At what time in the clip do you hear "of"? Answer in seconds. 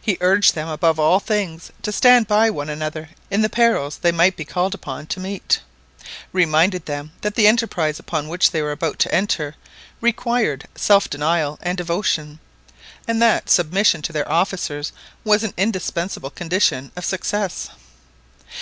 16.96-17.04